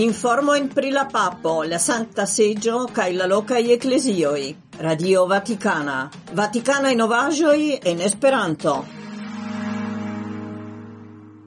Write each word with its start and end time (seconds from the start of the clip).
Informo 0.00 0.54
in 0.54 0.68
pri 0.68 0.92
la 0.92 1.06
Papo, 1.06 1.64
la 1.64 1.78
santa 1.78 2.24
seggio, 2.24 2.84
kaj 2.94 3.14
la 3.16 3.26
lokaj 3.26 3.72
ecclesioi. 3.74 4.44
Radio 4.78 5.24
Vaticana. 5.26 5.96
Vaticana 6.38 6.92
in 6.94 7.00
novaĵoj 7.02 7.80
en 7.82 8.02
Esperanto. 8.08 8.74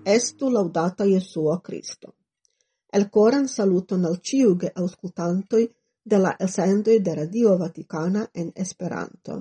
Estu 0.04 0.50
laudata 0.50 1.08
Jesuo 1.08 1.62
Kristo. 1.64 2.12
Elkoran 3.00 3.48
saluton 3.48 4.04
al 4.10 4.20
ciug 4.20 4.66
aŭskultantoj 4.76 5.64
de 6.04 6.20
la 6.20 6.36
elsendoj 6.38 7.00
de 7.00 7.16
Radio 7.22 7.56
Vaticana 7.62 8.26
en 8.34 8.52
Esperanto. 8.66 9.38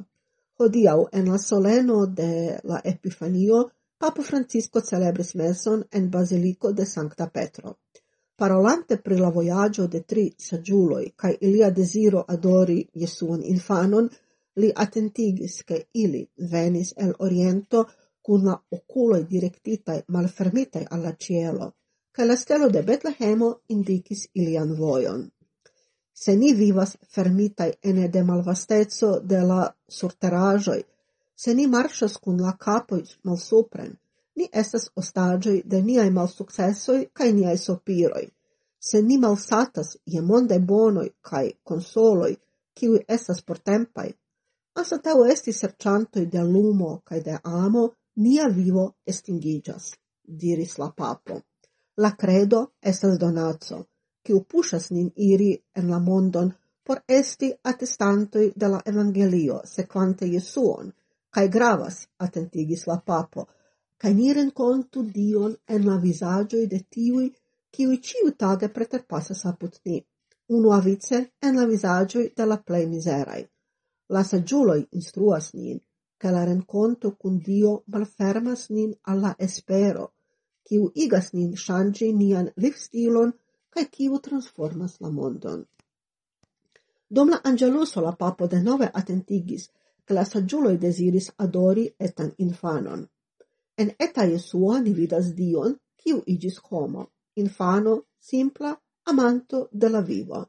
Hodiaŭ 0.62 0.98
en 1.12 1.32
la 1.32 1.38
soleno 1.38 2.06
de 2.06 2.60
la 2.62 2.78
Epifanio 2.84 3.64
Papo 3.98 4.22
Francisco 4.22 4.80
celebris 4.80 5.34
meson 5.34 5.82
en 5.90 6.10
Baziliko 6.10 6.72
de 6.72 6.86
Sankta 6.86 7.26
Petro. 7.26 7.74
Parolante 8.40 8.96
pri 9.06 9.16
la 9.20 9.28
vojaĝo 9.36 9.84
de 9.94 9.98
tri 10.10 10.22
saĝuloj 10.42 11.02
kaj 11.22 11.30
ilia 11.48 11.68
desiro 11.78 12.20
adori 12.34 12.76
Jesuon 13.02 13.42
infanon, 13.54 14.06
li 14.62 14.70
atentigis, 14.84 15.56
ke 15.68 15.80
ili 16.04 16.22
venis 16.52 16.94
el 17.06 17.12
oriento 17.26 17.82
kun 18.28 18.46
la 18.48 18.54
okuloj 18.76 19.20
direktitaj 19.34 19.98
malfermitaj 20.16 20.86
al 20.96 21.04
la 21.08 21.12
ĉielo, 21.26 21.68
la 22.30 22.36
stelo 22.36 22.68
de 22.68 22.82
Betlehemo 22.88 23.50
indikis 23.76 24.26
ilian 24.34 24.72
vojon. 24.80 25.22
Se 26.22 26.36
ni 26.36 26.54
vivas 26.54 26.96
fermitaj 27.14 27.70
ene 27.92 28.08
de 28.08 28.22
malvasteco 28.30 29.12
de 29.20 29.44
la 29.52 29.62
surterajoi, 30.00 30.82
se 31.36 31.54
ni 31.54 31.66
marŝas 31.66 32.16
kun 32.24 32.40
la 32.46 32.56
kapoj 32.66 33.02
malsupren, 33.24 33.94
Ni 34.40 34.46
estas 34.52 34.86
ostagioi 34.96 35.62
de 35.72 36.10
mal 36.10 36.28
successoi 36.28 37.00
kaj 37.12 37.32
niai 37.32 37.58
sopiroj. 37.58 38.22
Se 38.88 39.02
ni 39.02 39.18
malsatas 39.18 39.96
je 40.06 40.20
monde 40.22 40.58
bonoj 40.58 41.08
kaj 41.20 41.50
konsoloj, 41.62 42.36
kiuj 42.74 43.00
estas 43.16 43.42
portempai, 43.42 44.08
asa 44.80 44.98
teo 44.98 45.26
esti 45.34 45.52
serciantoi 45.52 46.24
de 46.26 46.42
lumo 46.52 47.02
kaj 47.04 47.20
de 47.20 47.36
amo, 47.44 47.84
nia 48.16 48.48
vivo 48.48 48.86
estingigas, 49.06 49.92
diris 50.24 50.78
la 50.78 50.90
papo. 50.96 51.40
La 51.96 52.10
credo 52.16 52.62
estas 52.80 53.18
donaco, 53.18 53.84
kiu 54.24 54.40
puŝas 54.50 54.90
nin 54.90 55.12
iri 55.16 55.52
en 55.74 55.90
la 55.90 55.98
mondon 55.98 56.52
por 56.90 57.02
esti 57.06 57.52
atestantoj 57.62 58.52
de 58.56 58.68
la 58.68 58.80
evangelio 58.86 59.60
sequante 59.64 60.26
Jesuon, 60.26 60.92
kaj 61.30 61.48
gravas, 61.48 62.06
atentigis 62.26 62.86
la 62.86 62.96
papo, 63.06 63.44
cae 64.00 64.14
ni 64.14 64.32
rencontu 64.32 65.02
Dion 65.16 65.52
en 65.74 65.86
la 65.88 65.96
visagioi 66.04 66.66
de 66.72 66.80
tiui, 66.92 67.26
ciui 67.74 67.98
ciu 68.06 68.30
tage 68.42 68.68
preterpassas 68.76 69.44
aput 69.50 69.74
ni, 69.84 69.98
unu 70.56 70.72
avice 70.72 71.18
en 71.46 71.58
la 71.58 71.66
visagioi 71.72 72.32
de 72.36 72.46
la 72.46 72.58
plei 72.66 72.86
miserai. 72.94 73.42
La 74.14 74.22
sagiuloi 74.30 74.86
instruas 74.98 75.52
nin, 75.58 75.78
ca 76.20 76.32
la 76.32 76.44
renconto 76.44 77.12
cun 77.20 77.36
Dio 77.48 77.74
malfermas 77.92 78.62
nin 78.70 78.90
alla 79.12 79.34
espero, 79.38 80.06
kiu 80.66 80.90
igas 81.04 81.32
nin 81.36 81.52
shangi 81.64 82.08
nian 82.12 82.50
livstilon 82.62 83.30
cae 83.72 83.84
kiu 83.94 84.18
transformas 84.26 84.96
la 85.02 85.10
mondon. 85.18 85.60
Dom 87.14 87.28
la 87.28 87.38
angeluso 87.44 88.00
la 88.00 88.12
papo 88.22 88.46
de 88.46 88.60
nove 88.62 88.90
atentigis, 89.00 89.64
che 90.04 90.14
la 90.14 90.24
sagiuloi 90.24 90.76
desiris 90.78 91.32
adori 91.36 91.84
etan 91.98 92.30
infanon. 92.38 93.08
En 93.80 93.92
eta 94.06 94.26
Jesuo 94.28 94.78
ni 94.78 94.92
vidas 94.94 95.32
Dion, 95.36 95.76
kiu 95.96 96.22
igis 96.26 96.58
homo, 96.70 97.06
infano, 97.42 97.94
simpla, 98.30 98.74
amanto 99.04 99.68
de 99.72 99.88
la 99.88 100.00
vivo. 100.00 100.40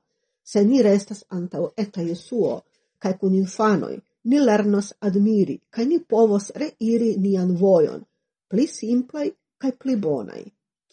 Se 0.44 0.64
ni 0.66 0.82
restas 0.82 1.24
antau 1.30 1.70
eta 1.84 2.04
Jesuo, 2.04 2.56
cae 3.00 3.18
cun 3.20 3.36
infanoi, 3.36 3.96
ni 4.24 4.40
lernos 4.40 4.94
admiri, 5.08 5.62
cae 5.70 5.86
ni 5.86 6.00
povos 6.00 6.52
reiri 6.62 7.16
nian 7.18 7.56
vojon, 7.62 8.04
pli 8.50 8.68
simplai 8.68 9.30
cae 9.62 9.72
pli 9.80 9.96
bonai, 9.96 10.44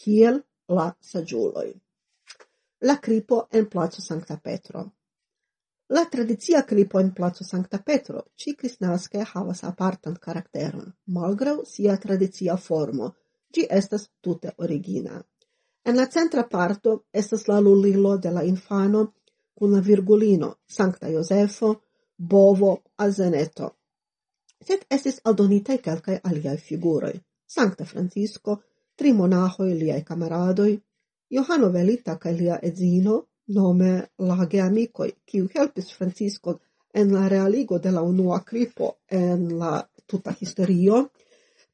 kiel 0.00 0.38
la 0.76 0.86
sagiuloi. 1.10 1.72
La 2.86 2.96
cripo 3.00 3.48
en 3.50 3.66
placo 3.66 4.00
Sancta 4.00 4.36
Petro. 4.36 4.84
La 5.90 6.04
tradizia 6.04 6.64
clipo 6.64 7.00
in 7.00 7.12
placo 7.12 7.44
Sancta 7.44 7.78
Petro 7.78 8.26
ĉi 8.36 8.52
kristnaske 8.60 9.22
havas 9.30 9.62
apartan 9.64 10.18
caracteron, 10.26 10.92
malgrau 11.06 11.64
sia 11.64 11.96
tradizia 11.96 12.56
formo. 12.56 13.14
gi 13.52 13.66
estas 13.70 14.02
tute 14.20 14.52
origina. 14.64 15.22
En 15.84 15.96
la 15.96 16.06
centra 16.06 16.42
parto 16.44 17.04
estas 17.12 17.46
la 17.48 17.60
lulilo 17.60 18.16
de 18.18 18.30
la 18.30 18.42
infano 18.42 19.12
cun 19.54 19.72
la 19.72 19.80
virgulino, 19.80 20.48
Sancta 20.66 21.08
Josefo, 21.08 21.70
bovo, 22.16 22.82
azeneto. 22.96 23.70
Sed 24.66 24.84
estis 24.90 25.20
aldonitaj 25.24 25.78
calcae 25.86 26.20
aliaj 26.22 26.58
figuroi, 26.68 27.16
Sancta 27.46 27.84
Francisco, 27.84 28.60
tri 28.94 29.12
monahoi 29.12 29.72
liaj 29.80 30.02
camaradoi, 30.04 30.74
Johano 31.30 31.70
Velita 31.70 32.18
kaj 32.18 32.32
lia 32.40 32.58
edzino, 32.62 33.16
nome 33.48 34.10
la 34.18 34.46
geamicoi, 34.46 35.12
kiu 35.24 35.48
helpis 35.54 35.92
Franciscon 35.96 36.58
en 36.94 37.12
la 37.12 37.28
realigo 37.28 37.78
de 37.78 37.90
la 37.92 38.02
unua 38.02 38.40
cripo 38.44 38.96
en 39.10 39.58
la 39.58 39.88
tuta 40.06 40.34
historio, 40.40 41.10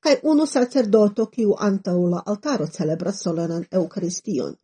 cae 0.00 0.20
unu 0.22 0.46
sacerdoto 0.46 1.26
kiu 1.26 1.54
antau 1.58 2.08
la 2.10 2.22
altaro 2.26 2.66
celebras 2.66 3.22
solenan 3.22 3.66
Eucharistion. 3.70 4.54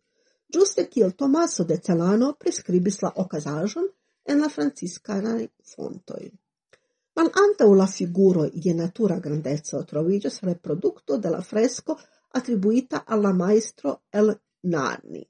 Giuste 0.52 0.88
kiel 0.88 1.14
Tomaso 1.14 1.64
de 1.64 1.78
Celano 1.78 2.34
prescribis 2.38 3.02
la 3.02 3.12
ocasajon 3.16 3.86
en 4.26 4.40
la 4.40 4.48
franciscanai 4.48 5.48
fontoi. 5.74 6.30
Mal 7.16 7.30
antau 7.44 7.74
la 7.74 7.86
figuro 7.86 8.44
ie 8.46 8.74
natura 8.74 9.18
grandezzo 9.18 9.84
trovigas 9.84 10.40
reproducto 10.42 11.18
de 11.18 11.30
la 11.30 11.40
fresco 11.40 11.98
attribuita 12.32 13.04
alla 13.06 13.32
maestro 13.32 14.02
El 14.10 14.34
Narni 14.62 15.29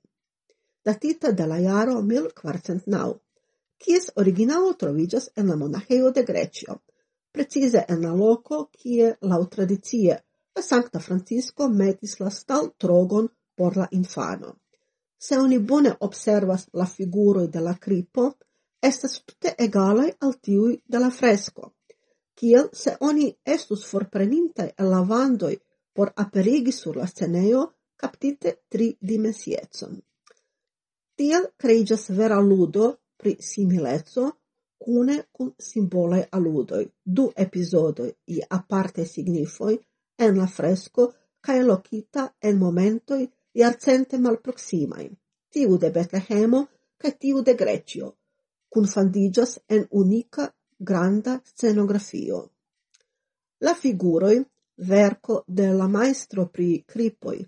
datita 0.85 1.33
de 1.33 1.47
la 1.47 1.59
jaro 1.61 2.01
1409, 2.03 3.19
kies 3.81 4.11
originalo 4.23 4.73
troviĝas 4.83 5.31
en 5.37 5.49
la 5.53 5.57
monaheio 5.57 6.11
de 6.11 6.25
Grecio, 6.31 6.81
precize 7.33 7.85
en 7.89 8.03
la 8.03 8.13
loco 8.15 8.67
kie 8.73 9.15
lau 9.21 9.47
tradicie 9.47 10.19
la 10.57 10.63
Sancta 10.63 11.01
Francisco 11.01 11.69
metis 11.69 12.19
la 12.21 12.31
staltrogon 12.31 13.29
por 13.55 13.77
la 13.77 13.89
infano. 13.91 14.57
Se 15.19 15.39
oni 15.39 15.59
bone 15.59 15.95
observas 16.01 16.69
la 16.73 16.87
figuroi 16.87 17.49
de 17.49 17.61
la 17.61 17.75
cripo, 17.79 18.33
estas 18.81 19.21
tute 19.25 19.55
egalaj 19.59 20.11
al 20.21 20.39
tiui 20.41 20.81
de 20.87 20.99
la 20.99 21.11
fresco. 21.11 21.75
kiel 22.41 22.71
se 22.73 22.95
oni 23.01 23.27
estus 23.55 23.83
forprenintai 23.91 24.71
el 24.81 24.89
lavandoi 24.95 25.57
por 25.93 26.13
aperigi 26.23 26.73
sur 26.73 26.97
la 26.97 27.07
sceneo, 27.07 27.65
captite 28.01 28.53
tri 28.73 28.87
dimensiecon. 29.01 29.99
Tiel 31.21 31.51
creigas 31.61 32.07
vera 32.17 32.37
ludo 32.41 32.87
pri 33.21 33.35
simileco 33.47 34.23
cune 34.85 35.17
cum 35.37 35.51
simbolaj 35.65 36.21
aludoi, 36.37 36.87
du 37.05 37.27
episodoi 37.45 38.09
i 38.37 38.39
aparte 38.59 39.05
signifoi 39.05 39.75
en 40.27 40.39
la 40.39 40.47
fresco 40.47 41.07
cae 41.45 41.67
lokita 41.67 42.25
en 42.41 42.57
momentoj 42.63 43.21
mal 43.61 44.17
malproksimaj, 44.29 45.05
tiu 45.53 45.77
de 45.77 45.91
Betlehemo 45.91 46.63
cae 46.97 47.13
tiu 47.13 47.43
de 47.43 47.55
Grecio, 47.55 48.11
kunfandiĝas 48.73 49.59
en 49.69 49.87
unica 49.91 50.49
granda 50.79 51.39
scenografio. 51.45 52.43
La 53.61 53.75
figuroi, 53.75 54.43
verco 54.77 55.43
de 55.47 55.69
la 55.75 55.89
maestro 55.89 56.49
pri 56.49 56.85
cripoi 56.87 57.45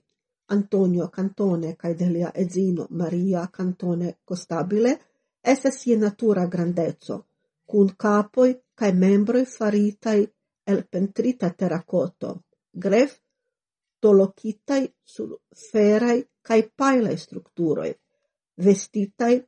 Antonio 0.56 1.08
Cantone 1.08 1.76
cae 1.76 1.94
de 1.94 2.08
lia 2.10 2.30
edzino 2.34 2.86
Maria 2.90 3.48
Cantone 3.52 4.18
Costabile 4.24 4.98
esas 5.42 5.82
je 5.84 5.96
natura 5.96 6.46
grandezzo, 6.46 7.26
cun 7.66 7.94
capoi 7.96 8.52
cae 8.74 8.92
membroi 8.92 9.44
faritai 9.44 10.20
el 10.64 10.84
pentrita 10.86 11.50
terracoto, 11.50 12.44
gref 12.70 13.18
tolocitai 13.98 14.84
sul 15.02 15.34
ferai 15.50 16.20
cae 16.40 16.70
pailai 16.74 17.16
structuroi, 17.16 17.92
vestitai 18.54 19.42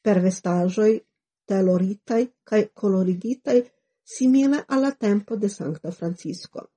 per 0.00 0.20
vestagioi 0.20 1.00
teloritai 1.44 2.34
cae 2.42 2.70
colorigitai 2.72 3.64
simile 4.02 4.64
alla 4.66 4.92
tempo 4.92 5.36
de 5.36 5.48
Sancta 5.48 5.90
Francisco. 5.90 6.70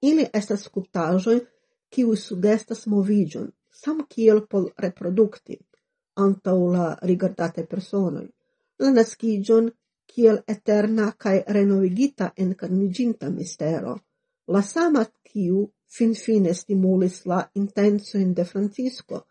Ili 0.00 0.28
estas 0.32 0.64
sculptagioi 0.66 1.40
kiu 1.92 2.16
sugestas 2.16 2.86
movigion, 2.86 3.50
sam 3.82 4.04
kiel 4.08 4.40
pol 4.50 4.70
reprodukti 4.84 5.58
antau 6.24 6.70
la 6.72 6.86
rigardate 7.08 7.64
personoi, 7.72 8.28
la 8.80 8.90
nascigion 8.96 9.70
kiel 10.12 10.40
eterna 10.54 11.12
cae 11.24 11.44
renovigita 11.56 12.32
encarniginta 12.44 13.30
mistero, 13.30 13.94
la 14.48 14.62
sama 14.62 15.04
kiu 15.28 15.68
fin 15.96 16.14
fine 16.14 16.52
stimulis 16.54 17.22
la 17.26 17.40
intensoin 17.54 18.34
de 18.34 18.44
Francisco, 18.44 19.24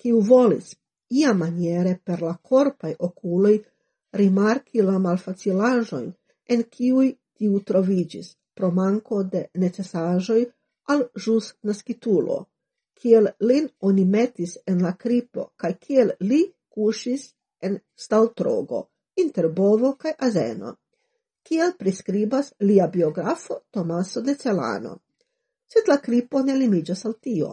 kiu 0.00 0.20
volis 0.20 0.74
ia 1.10 1.32
maniere 1.34 2.00
per 2.04 2.22
la 2.22 2.34
corpai 2.50 2.94
oculoi 2.98 3.56
rimarchi 4.20 4.82
la 4.82 4.98
malfacilajoin 4.98 6.10
en 6.52 6.64
kiui 6.74 7.08
tiu 7.38 7.60
trovigis 7.68 8.34
pro 8.54 8.70
manco 8.70 9.22
de 9.32 9.48
necessajoi 9.62 10.42
al 10.92 11.06
jus 11.26 11.54
naskitulo, 11.62 12.38
kiel 12.94 13.28
lin 13.40 13.68
oni 13.80 14.04
metis 14.04 14.58
en 14.66 14.82
la 14.82 14.92
kripo 15.04 15.50
kaj 15.56 15.72
kiel 15.86 16.12
li 16.20 16.42
kuŝis 16.74 17.28
en 17.66 17.78
staltrogo 18.06 18.88
inter 19.16 19.48
bovo 19.48 19.94
cae 20.00 20.14
azeno, 20.18 20.76
kiel 21.46 21.74
preskribas 21.78 22.52
lia 22.60 22.86
biografo 22.88 23.60
Tomaso 23.70 24.20
de 24.20 24.34
Celano. 24.34 24.98
Sed 25.66 25.88
la 25.88 25.98
kripo 25.98 26.42
ne 26.42 26.56
limigas 26.56 27.04
al 27.04 27.14
tio, 27.20 27.50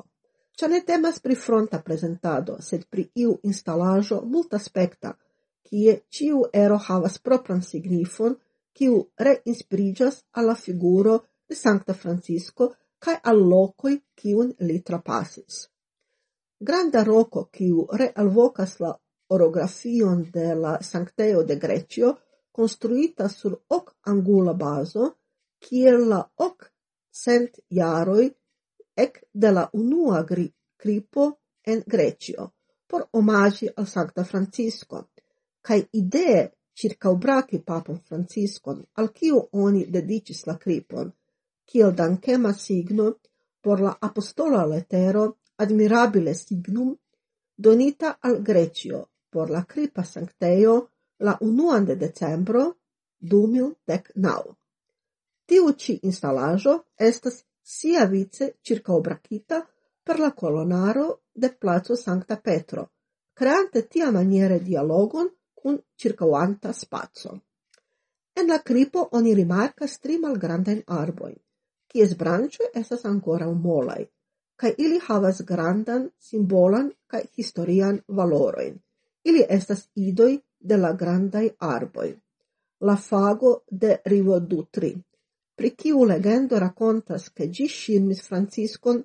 ĉar 0.58 0.72
ne 0.72 0.82
temas 0.88 1.20
pri 1.20 1.36
fronta 1.36 1.80
prezentado, 1.82 2.58
sed 2.62 2.86
pri 2.90 3.08
iu 3.24 3.38
instalaĵo 3.44 4.22
multaspekta, 4.34 5.14
kie 5.68 6.02
ciu 6.10 6.44
ero 6.54 6.78
havas 6.88 7.18
propran 7.20 7.62
signifon, 7.64 8.36
kiu 8.74 8.98
reinspiriĝas 9.28 10.24
alla 10.32 10.56
figuro 10.56 11.18
de 11.48 11.56
Sankta 11.56 11.94
Francisco 11.94 12.72
cae 13.04 13.20
al 13.30 13.40
locoi 13.52 13.96
cium 14.20 14.52
li 14.68 14.82
trapasis. 14.88 15.68
Granda 16.68 17.02
roco 17.04 17.48
ciu 17.56 17.88
realvocas 18.02 18.76
la 18.84 18.92
orografion 19.36 20.22
de 20.34 20.54
la 20.56 20.78
Sancteo 20.82 21.44
de 21.44 21.56
Grecio, 21.58 22.18
construita 22.52 23.28
sur 23.28 23.56
hoc 23.68 23.96
angula 24.12 24.54
baso, 24.54 25.16
kiel 25.58 26.08
la 26.12 26.22
hoc 26.36 26.68
cent 27.24 27.62
iaroi 27.70 28.28
ec 28.96 29.22
de 29.34 29.52
la 29.52 29.70
unua 29.74 30.26
cripo 30.78 31.26
en 31.64 31.84
Grecio, 31.88 32.52
por 32.88 33.08
omagi 33.14 33.70
al 33.76 33.88
Sancta 33.88 34.24
Francisco, 34.24 35.08
cae 35.62 35.88
idee 35.92 36.52
circaubraci 36.74 37.62
papon 37.64 38.00
Franciscon, 38.08 38.84
al 39.00 39.12
kiu 39.12 39.42
oni 39.52 39.86
dedicis 39.90 40.46
la 40.46 40.58
cripon, 40.58 41.12
kiel 41.72 41.94
dankema 41.96 42.52
signo 42.54 43.06
por 43.64 43.82
la 43.82 43.96
apostola 44.08 44.66
letero 44.66 45.38
admirabile 45.56 46.34
signum 46.36 46.96
donita 47.56 48.18
al 48.20 48.42
Grecio 48.44 49.10
por 49.30 49.50
la 49.50 49.64
cripa 49.64 50.04
sanctejo 50.04 50.90
la 51.20 51.38
unuan 51.42 51.86
de 51.86 51.96
decembro 51.96 52.64
du 53.20 53.48
mil 53.48 53.76
dec 53.88 54.12
nau. 54.16 54.56
Tiu 55.46 55.74
ci 55.74 56.00
instalajo 56.04 56.74
estas 56.98 57.44
sia 57.62 58.06
vice 58.06 58.58
circaubracita 58.62 59.62
per 60.04 60.20
la 60.20 60.32
colonaro 60.32 61.22
de 61.32 61.50
plazo 61.50 61.96
Sancta 61.96 62.38
Petro, 62.38 62.90
creante 63.34 63.88
tia 63.88 64.12
maniere 64.12 64.60
dialogon 64.60 65.30
cun 65.54 65.78
circauanta 65.96 66.74
spazio. 66.74 67.40
En 68.34 68.48
la 68.48 68.60
cripo 68.60 69.08
oni 69.12 69.34
rimarcas 69.36 70.00
tri 70.00 70.18
malgrandain 70.18 70.82
arboin, 70.88 71.36
kies 71.92 72.16
branĉoj 72.18 72.72
estas 72.82 73.06
ankoraŭ 73.10 73.52
molaj, 73.68 74.02
kaj 74.56 74.72
ili 74.78 75.00
havas 75.08 75.42
grandan 75.52 76.10
simbolan 76.30 76.92
kaj 77.08 77.22
historian 77.38 78.00
valorojn. 78.08 78.80
Ili 79.24 79.46
estas 79.50 79.88
idoj 79.96 80.34
de 80.60 80.78
la 80.78 80.92
grandaj 80.94 81.50
arboj. 81.60 82.10
La 82.88 82.96
fago 82.98 83.52
de 83.70 83.98
Rivodutri, 84.06 84.92
pri 85.56 85.70
kiu 85.82 86.04
legendo 86.06 86.60
rakontas 86.60 87.30
che 87.30 87.50
gi 87.56 87.68
ŝirmis 87.68 88.22
Franciscon 88.28 89.04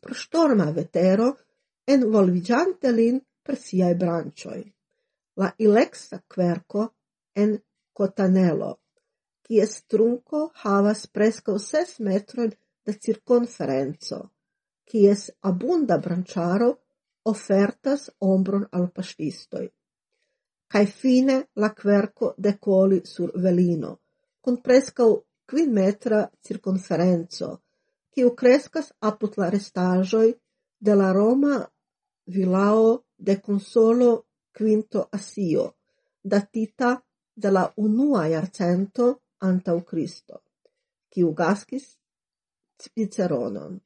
pro 0.00 0.14
storma 0.14 0.70
vetero 0.70 1.26
envolvigiante 1.84 2.92
lin 2.92 3.20
per 3.42 3.56
siai 3.56 3.94
brancioi. 3.94 4.62
La 5.40 5.52
ilexa 5.58 6.22
querco 6.26 6.94
en 7.32 7.58
cotanelo 7.92 8.83
kies 9.44 9.82
trunco 9.90 10.50
havas 10.62 11.06
presco 11.06 11.58
ses 11.58 11.98
metron 12.00 12.50
da 12.84 12.92
circonferenzo, 13.04 14.18
kies 14.88 15.30
abunda 15.50 15.98
brancharo 15.98 16.70
ofertas 17.32 18.10
ombron 18.20 18.64
al 18.72 18.90
pastistoi. 18.96 19.68
Cai 20.72 20.86
fine 20.86 21.36
la 21.54 21.70
querco 21.74 22.34
de 22.36 22.56
coli 22.58 23.00
sur 23.04 23.32
velino, 23.44 24.00
con 24.40 24.60
presco 24.60 25.26
quin 25.48 25.72
metra 25.72 26.24
circonferenzo, 26.40 27.50
kiu 28.12 28.34
crescas 28.40 28.92
apud 29.00 29.36
la 29.40 29.50
restaĵoj 29.52 30.28
de 30.80 30.94
la 31.00 31.12
Roma 31.12 31.60
vilao 32.26 33.04
de 33.16 33.40
consolo 33.40 34.10
quinto 34.56 35.08
asio, 35.12 35.74
datita 36.22 36.96
de 37.34 37.50
la 37.50 37.64
unua 37.76 38.26
iarcento 38.28 39.23
antau 39.40 39.80
Cristo, 39.84 40.42
quiu 41.12 41.32
gascis 41.32 41.96
Ciceronon. 42.82 43.80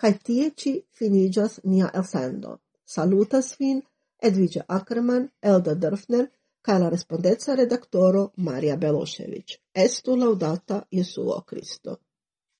Kaj 0.00 0.12
tie 0.24 0.50
ci 0.56 0.72
finigas 0.96 1.60
nia 1.64 1.90
elsendo. 1.94 2.58
Salutas 2.84 3.56
vin 3.58 3.82
Edvige 4.22 4.62
Ackerman, 4.68 5.28
Elda 5.42 5.74
Dörfner 5.74 6.28
kaj 6.62 6.78
la 6.80 6.88
respondeca 6.88 7.54
redaktoro 7.54 8.30
Maria 8.36 8.76
Belosevic. 8.76 9.58
Estu 9.74 10.16
laudata 10.16 10.82
Jesuo 10.90 11.40
Kristo. 11.46 11.96